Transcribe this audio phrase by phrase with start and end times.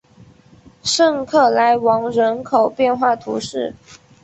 [0.83, 3.75] 圣克莱芒人口变化图示